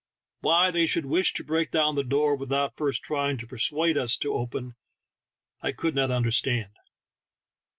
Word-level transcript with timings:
Why 0.39 0.71
they 0.71 0.87
should 0.87 1.05
wish 1.05 1.31
to 1.33 1.43
break 1.43 1.69
down 1.69 1.93
the 1.93 2.03
door 2.03 2.35
without 2.35 2.75
first 2.75 3.03
trying 3.03 3.37
to 3.37 3.45
persuade 3.45 3.99
us 3.99 4.17
to 4.17 4.33
open 4.33 4.69
it 4.69 4.73
I 5.61 5.71
could 5.73 5.93
not 5.93 6.09
understand. 6.09 6.71